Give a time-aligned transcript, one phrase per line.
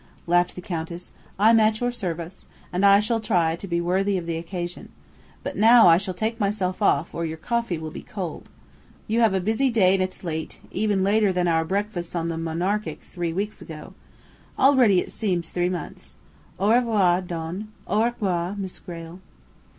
[0.25, 1.11] laughed the Countess.
[1.37, 4.89] "I'm at your service, and I shall try to be worthy of the occasion.
[5.43, 8.49] But now I shall take myself off, or your coffee will be cold.
[9.05, 12.37] You have a busy day and it's late even later than our breakfasts on the
[12.39, 13.93] Monarchic three weeks ago.
[14.57, 16.17] Already it seems three months.
[16.59, 17.67] Au revoir, Don.
[17.85, 19.19] Au revoir, Miss Grayle."